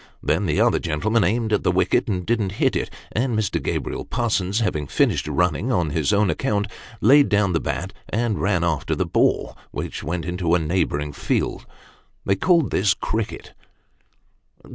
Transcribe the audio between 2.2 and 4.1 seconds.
didn't hit it; and Mr. Gabriel